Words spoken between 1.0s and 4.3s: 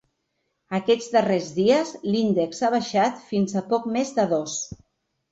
darrers dies, l’índex ha baixat fins a poc més de